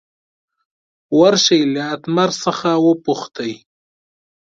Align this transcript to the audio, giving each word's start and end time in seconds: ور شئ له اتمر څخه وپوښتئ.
ور 1.19 1.33
شئ 1.45 1.61
له 1.73 1.83
اتمر 1.95 2.29
څخه 2.43 2.69
وپوښتئ. 2.85 3.53